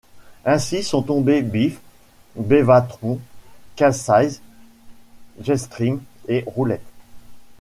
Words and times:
Ainsi 0.45 0.81
sont 0.81 1.03
tombés 1.03 1.43
Beef, 1.43 1.79
Bevatron, 2.35 3.19
Catseye, 3.75 4.39
Jetstream 5.43 5.99
et 6.27 6.43
Roulette. 6.47 6.81